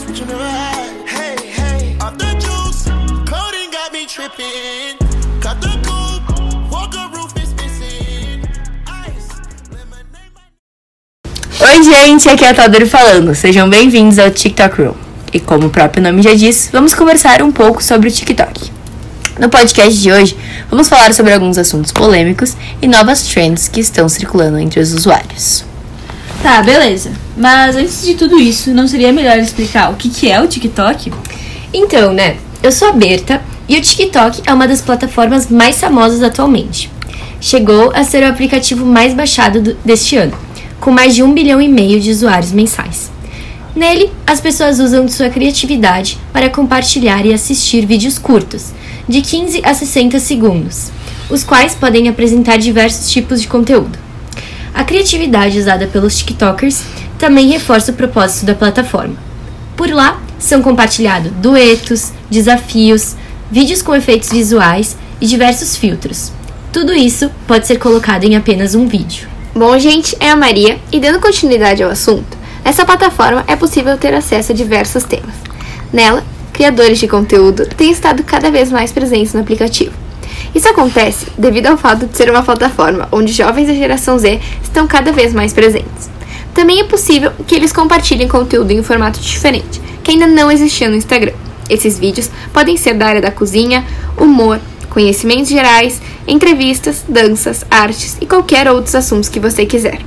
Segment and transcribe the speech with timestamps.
[0.00, 0.96] switching the ride.
[1.06, 2.84] Hey, hey, off the juice.
[3.28, 4.96] Coding got me tripping.
[5.40, 6.70] Got the coupe.
[6.70, 8.46] Walker roof is missing.
[8.86, 9.28] Ice.
[9.70, 10.32] Lemonade.
[11.60, 13.34] Oi, gente, aqui é a Tadori falando.
[13.34, 14.94] Sejam bem-vindos ao TikTok Room.
[15.32, 18.72] E como o próprio nome já diz, vamos conversar um pouco sobre o TikTok.
[19.38, 20.36] No podcast de hoje,
[20.70, 25.64] vamos falar sobre alguns assuntos polêmicos e novas trends que estão circulando entre os usuários.
[26.42, 27.12] Tá, beleza.
[27.36, 31.12] Mas antes de tudo isso, não seria melhor explicar o que, que é o TikTok?
[31.72, 32.36] Então, né?
[32.62, 36.90] Eu sou a Berta e o TikTok é uma das plataformas mais famosas atualmente.
[37.40, 40.36] Chegou a ser o aplicativo mais baixado do- deste ano,
[40.78, 43.10] com mais de um bilhão e meio de usuários mensais.
[43.74, 48.72] Nele, as pessoas usam de sua criatividade para compartilhar e assistir vídeos curtos,
[49.08, 50.90] de 15 a 60 segundos,
[51.30, 53.98] os quais podem apresentar diversos tipos de conteúdo.
[54.74, 56.82] A criatividade usada pelos TikTokers
[57.20, 59.14] também reforça o propósito da plataforma.
[59.76, 63.14] Por lá, são compartilhados duetos, desafios,
[63.50, 66.32] vídeos com efeitos visuais e diversos filtros.
[66.72, 69.28] Tudo isso pode ser colocado em apenas um vídeo.
[69.54, 74.14] Bom, gente, é a Maria e dando continuidade ao assunto, nessa plataforma é possível ter
[74.14, 75.34] acesso a diversos temas.
[75.92, 79.92] Nela, criadores de conteúdo têm estado cada vez mais presentes no aplicativo.
[80.54, 84.86] Isso acontece devido ao fato de ser uma plataforma onde jovens da geração Z estão
[84.86, 86.08] cada vez mais presentes.
[86.60, 90.90] Também é possível que eles compartilhem conteúdo em um formato diferente, que ainda não existia
[90.90, 91.32] no Instagram.
[91.70, 93.82] Esses vídeos podem ser da área da cozinha,
[94.14, 100.00] humor, conhecimentos gerais, entrevistas, danças, artes e qualquer outros assuntos que você quiser.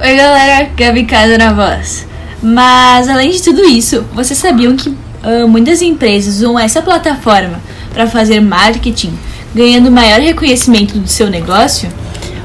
[0.00, 2.04] Oi, galera, Gabi Casa na voz.
[2.42, 7.60] Mas além de tudo isso, vocês sabiam que ah, muitas empresas usam essa plataforma
[7.92, 9.16] para fazer marketing,
[9.54, 11.88] ganhando maior reconhecimento do seu negócio?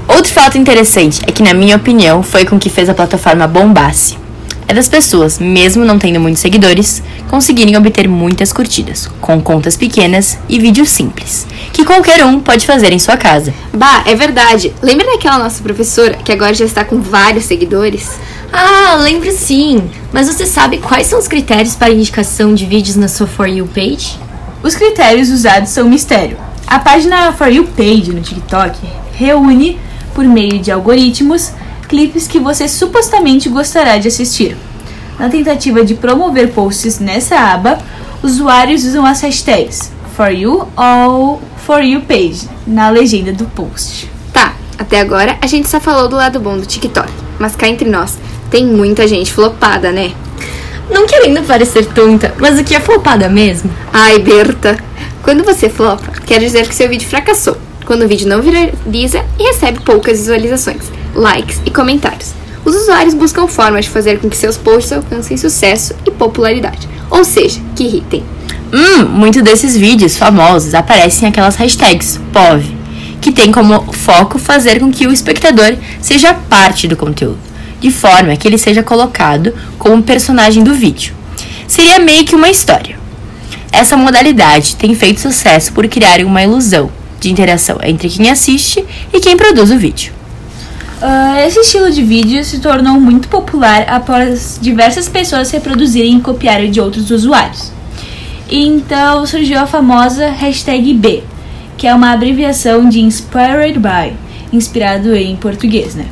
[0.10, 4.18] Outro fato interessante é que, na minha opinião, foi com que fez a plataforma bombasse.
[4.68, 10.38] É das pessoas, mesmo não tendo muitos seguidores, conseguirem obter muitas curtidas, com contas pequenas
[10.50, 13.54] e vídeos simples, que qualquer um pode fazer em sua casa.
[13.74, 14.74] Bah, é verdade.
[14.82, 18.12] Lembra daquela nossa professora que agora já está com vários seguidores?
[18.52, 19.90] Ah, lembro sim!
[20.12, 23.68] Mas você sabe quais são os critérios para indicação de vídeos na sua For You
[23.68, 24.20] page?
[24.64, 26.38] Os critérios usados são um mistério.
[26.68, 28.78] A página For You Page no TikTok
[29.14, 29.80] reúne,
[30.20, 31.54] por meio de algoritmos,
[31.88, 34.58] clipes que você supostamente gostará de assistir.
[35.18, 37.78] Na tentativa de promover posts nessa aba,
[38.22, 44.12] usuários usam as hashtags For You ou For You Page na legenda do post.
[44.34, 47.10] Tá, até agora a gente só falou do lado bom do TikTok,
[47.40, 48.18] mas cá entre nós,
[48.52, 50.12] tem muita gente flopada, né?
[50.92, 53.72] Não querendo parecer tonta, mas o que é flopada mesmo?
[53.94, 54.78] Ai, Berta,
[55.24, 57.69] quando você flopa, quer dizer que seu vídeo fracassou.
[57.90, 62.36] Quando o vídeo não viraliza e recebe poucas visualizações, likes e comentários.
[62.64, 67.26] Os usuários buscam formas de fazer com que seus posts alcancem sucesso e popularidade, ou
[67.26, 68.24] seja, que irritem.
[68.72, 72.64] Hum, muitos desses vídeos famosos aparecem aquelas hashtags POV,
[73.20, 77.40] que tem como foco fazer com que o espectador seja parte do conteúdo,
[77.80, 81.16] de forma que ele seja colocado como personagem do vídeo.
[81.68, 83.00] Seria meio que uma história.
[83.72, 89.20] Essa modalidade tem feito sucesso por criar uma ilusão de interação entre quem assiste e
[89.20, 90.14] quem produz o vídeo.
[91.02, 96.70] Ah, esse estilo de vídeo se tornou muito popular após diversas pessoas reproduzirem e copiarem
[96.70, 97.72] de outros usuários.
[98.50, 101.24] Então surgiu a famosa hashtag B,
[101.78, 104.14] que é uma abreviação de Inspired by,
[104.52, 106.06] inspirado em português, né?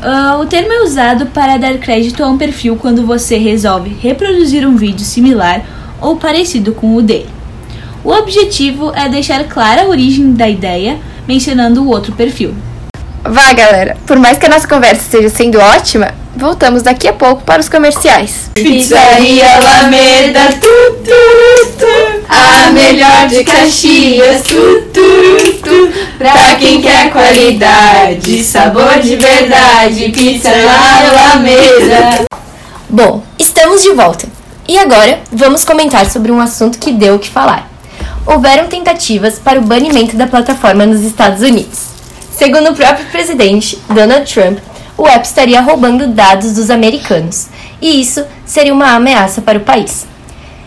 [0.00, 4.66] Ah, o termo é usado para dar crédito a um perfil quando você resolve reproduzir
[4.66, 5.62] um vídeo similar
[6.00, 7.35] ou parecido com o dele.
[8.06, 10.96] O objetivo é deixar clara a origem da ideia,
[11.26, 12.54] mencionando o outro perfil.
[13.24, 17.42] Vá, galera, por mais que a nossa conversa esteja sendo ótima, voltamos daqui a pouco
[17.42, 18.48] para os comerciais.
[18.54, 20.68] Pizzaria Alameda, tu,
[21.02, 21.86] tu, tu,
[22.28, 30.50] a melhor de Caxias, tu, tu, tu, pra quem quer qualidade, sabor de verdade, pizza
[30.50, 32.24] Alameda.
[32.88, 34.28] Bom, estamos de volta.
[34.68, 37.74] E agora vamos comentar sobre um assunto que deu o que falar.
[38.26, 41.86] Houveram tentativas para o banimento da plataforma nos Estados Unidos.
[42.36, 44.58] Segundo o próprio presidente, Donald Trump,
[44.98, 47.46] o app estaria roubando dados dos americanos,
[47.80, 50.06] e isso seria uma ameaça para o país.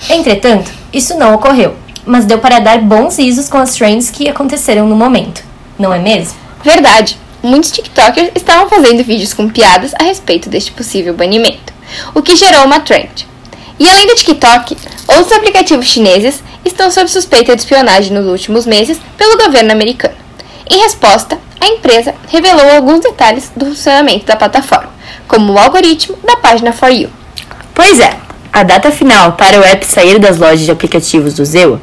[0.09, 1.75] Entretanto, isso não ocorreu,
[2.05, 5.43] mas deu para dar bons risos com as trends que aconteceram no momento,
[5.77, 6.35] não é mesmo?
[6.63, 11.73] Verdade, muitos TikTokers estavam fazendo vídeos com piadas a respeito deste possível banimento,
[12.15, 13.27] o que gerou uma trend.
[13.77, 14.77] E além do TikTok,
[15.07, 20.15] outros aplicativos chineses estão sob suspeita de espionagem nos últimos meses pelo governo americano.
[20.69, 24.91] Em resposta, a empresa revelou alguns detalhes do funcionamento da plataforma,
[25.27, 27.09] como o algoritmo da página For You.
[27.73, 28.17] Pois é,
[28.51, 31.81] a data final para o app sair das lojas de aplicativos do Zewa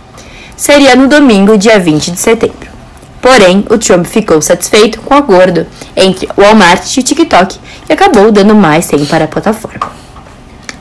[0.57, 2.69] seria no domingo, dia 20 de setembro.
[3.21, 7.59] Porém, o Trump ficou satisfeito com o acordo entre Walmart e o TikTok
[7.89, 9.91] e acabou dando mais tempo para a plataforma.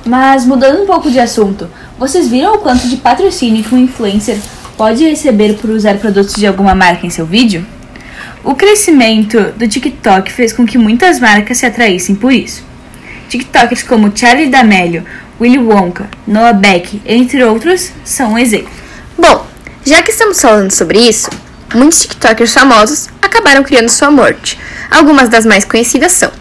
[0.05, 1.67] Mas mudando um pouco de assunto,
[1.97, 4.37] vocês viram o quanto de patrocínio que um influencer
[4.77, 7.65] pode receber por usar produtos de alguma marca em seu vídeo?
[8.43, 12.63] O crescimento do TikTok fez com que muitas marcas se atraíssem por isso.
[13.29, 15.03] TikTokers como Charlie D'Amelio,
[15.41, 18.69] Willy Wonka, Noah Beck, entre outros, são um exemplo.
[19.17, 19.47] Bom,
[19.83, 21.31] já que estamos falando sobre isso,
[21.73, 24.59] muitos TikTokers famosos acabaram criando sua morte.
[24.91, 26.31] Algumas das mais conhecidas são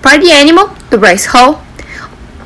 [0.00, 1.60] Party Animal, do Bryce Hall,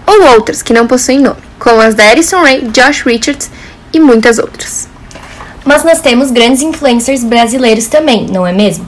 [0.06, 3.50] ou outras que não possuem nome, como as da Addison Rae, Josh Richards
[3.92, 4.88] e muitas outras.
[5.64, 8.86] Mas nós temos grandes influencers brasileiros também, não é mesmo?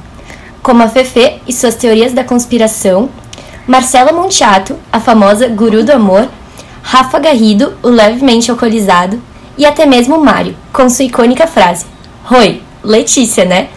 [0.63, 3.09] Como a Fefe e suas teorias da conspiração,
[3.67, 6.29] Marcela Montiato, a famosa Guru do Amor,
[6.83, 9.21] Rafa Garrido, o levemente alcoolizado,
[9.59, 11.87] e até mesmo Mário, com sua icônica frase:
[12.31, 13.69] Oi, Letícia, né?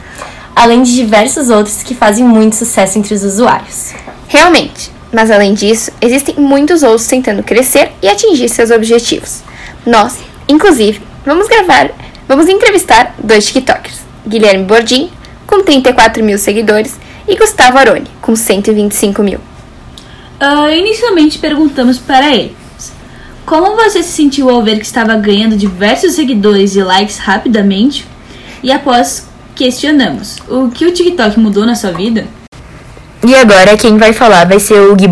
[0.56, 3.94] Além de diversos outros que fazem muito sucesso entre os usuários.
[4.28, 9.42] Realmente, mas além disso, existem muitos outros tentando crescer e atingir seus objetivos.
[9.86, 10.18] Nós,
[10.48, 11.92] inclusive, vamos gravar,
[12.28, 15.10] vamos entrevistar dois TikTokers: Guilherme Bordin,
[15.48, 16.98] com 34 mil seguidores,
[17.28, 19.40] e Gustavo Aroni, com 125 mil.
[20.40, 22.60] Uh, inicialmente perguntamos para eles
[23.50, 28.06] como você se sentiu ao ver que estava ganhando diversos seguidores e likes rapidamente?
[28.62, 32.28] E após questionamos o que o TikTok mudou na sua vida?
[33.26, 35.10] E agora quem vai falar vai ser o Gui.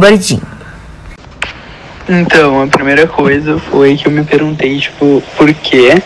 [2.09, 6.01] Então, a primeira coisa foi que eu me perguntei, tipo, por quê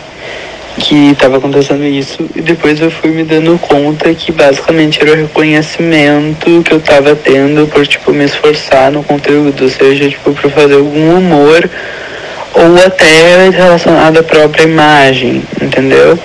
[0.80, 5.15] que estava acontecendo isso e depois eu fui me dando conta que basicamente era o
[5.15, 10.50] reconhecimento que eu estava tendo por tipo me esforçar no conteúdo, ou seja, tipo por
[10.50, 11.69] fazer algum humor
[12.53, 16.19] ou até relacionado à própria imagem, entendeu?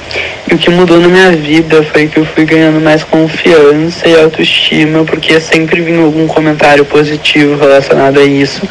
[0.50, 4.14] E o que mudou na minha vida foi que eu fui ganhando mais confiança e
[4.20, 8.62] autoestima, porque sempre vinha algum comentário positivo relacionado a isso.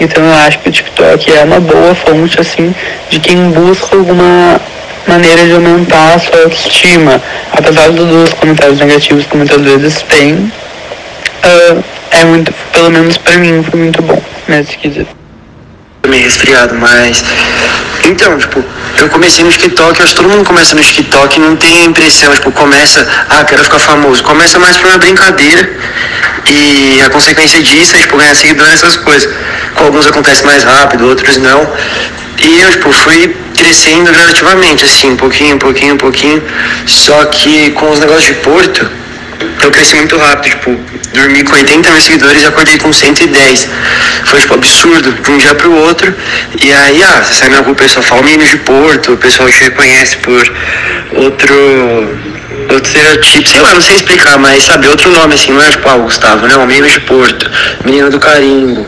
[0.00, 2.74] Então eu acho que o TikTok é uma boa fonte, assim,
[3.08, 4.60] de quem busca alguma
[5.06, 7.20] maneira de aumentar a sua autoestima.
[7.52, 13.62] Apesar dos comentários negativos que muitas vezes tem, uh, é muito, pelo menos pra mim,
[13.62, 15.27] foi muito bom nesse quesito
[16.06, 17.24] meio resfriado, mas.
[18.04, 18.64] Então, tipo,
[18.98, 22.32] eu comecei no TikTok, acho que todo mundo começa no TikTok não tem a impressão,
[22.32, 24.22] tipo, começa, ah, quero ficar famoso.
[24.22, 25.70] Começa mais por uma brincadeira
[26.46, 29.28] e a consequência disso é, tipo, ganhar seguidores, essas coisas.
[29.74, 31.70] Com alguns acontece mais rápido, outros não.
[32.40, 36.42] E eu, tipo, fui crescendo gradativamente, assim, um pouquinho, um pouquinho, um pouquinho.
[36.86, 38.88] Só que com os negócios de Porto,
[39.62, 40.76] eu cresci muito rápido, tipo,
[41.14, 43.68] dormi com 80 mil seguidores e acordei com 110.
[44.24, 46.14] Foi, tipo, absurdo, de um dia pro outro.
[46.60, 49.48] E aí, ah, você sai na rua, o pessoal fala menino de Porto, o pessoal
[49.48, 50.52] te reconhece por
[51.14, 52.28] outro
[52.70, 55.88] outro estereotipo, sei lá, não sei explicar, mas sabe, outro nome assim, não é tipo,
[55.88, 57.50] ah, Gustavo, não, menino de Porto,
[57.84, 58.86] menino do carimbo.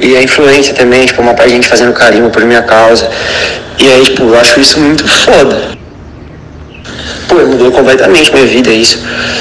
[0.00, 3.10] E a influência também, tipo, uma parte gente fazendo carimbo por minha causa.
[3.78, 5.77] E aí, tipo, eu acho isso muito foda
[7.28, 8.98] pô, mudou completamente minha vida isso.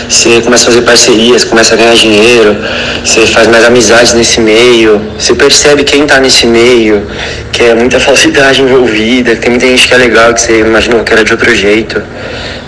[0.08, 2.56] Você começa a fazer parcerias, começa a ganhar dinheiro,
[3.04, 7.08] você faz mais amizades nesse meio, você percebe quem tá nesse meio,
[7.52, 11.04] que é muita falsidade envolvida, que tem muita gente que é legal, que você imaginou
[11.04, 12.02] que era de outro jeito.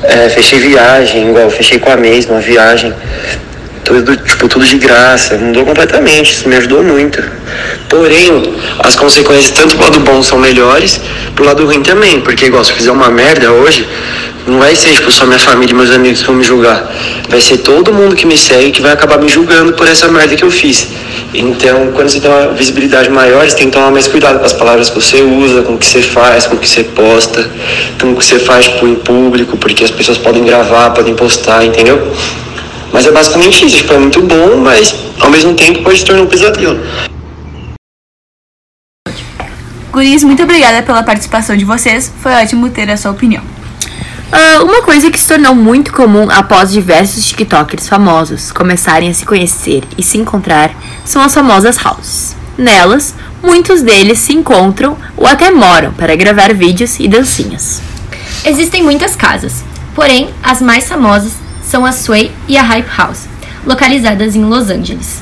[0.03, 2.93] É, fechei viagem, igual fechei com a mesma viagem.
[3.89, 7.23] Tudo, tipo, tudo de graça, mudou completamente, isso me ajudou muito.
[7.89, 8.53] Porém,
[8.83, 11.01] as consequências, tanto pro lado bom são melhores,
[11.33, 13.87] pro lado ruim também, porque igual se eu fizer uma merda hoje,
[14.45, 16.87] não vai ser tipo, só minha família e meus amigos que vão me julgar.
[17.29, 20.35] Vai ser todo mundo que me segue que vai acabar me julgando por essa merda
[20.35, 20.87] que eu fiz.
[21.33, 24.53] Então, quando você tem uma visibilidade maior, você tem que tomar mais cuidado com as
[24.53, 27.49] palavras que você usa, com o que você faz, com o que você posta,
[27.99, 31.65] com o que você faz tipo, em público, porque as pessoas podem gravar, podem postar,
[31.65, 32.13] entendeu?
[32.91, 33.77] Mas é basicamente isso.
[33.77, 36.79] Tipo, é muito bom, mas ao mesmo tempo pode se tornar um pesadelo.
[39.91, 42.11] Guris, muito obrigada pela participação de vocês.
[42.21, 43.43] Foi ótimo ter a sua opinião.
[44.31, 49.25] Uh, uma coisa que se tornou muito comum após diversos TikTokers famosos começarem a se
[49.25, 50.71] conhecer e se encontrar
[51.03, 52.35] são as famosas houses.
[52.55, 57.81] Nelas, muitos deles se encontram ou até moram para gravar vídeos e dancinhas.
[58.45, 59.63] Existem muitas casas,
[59.95, 61.33] porém as mais famosas
[61.69, 63.27] são a Sway e a Hype House,
[63.63, 65.21] localizadas em Los Angeles.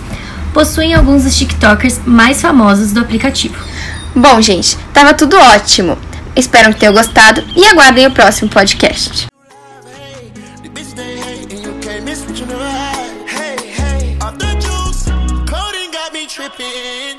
[0.53, 3.55] Possuem alguns dos TikTokers mais famosos do aplicativo.
[4.15, 5.97] Bom, gente, tava tudo ótimo.
[6.35, 9.27] Espero que tenham gostado e aguardem o próximo podcast.
[16.37, 17.16] Tripping.